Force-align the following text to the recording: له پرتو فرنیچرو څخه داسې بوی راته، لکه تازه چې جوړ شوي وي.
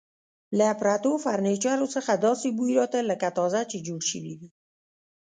له 0.57 0.67
پرتو 0.81 1.11
فرنیچرو 1.23 1.87
څخه 1.95 2.11
داسې 2.25 2.47
بوی 2.57 2.71
راته، 2.79 2.99
لکه 3.09 3.27
تازه 3.37 3.61
چې 3.71 3.77
جوړ 3.87 4.01
شوي 4.11 4.33
وي. 4.39 4.49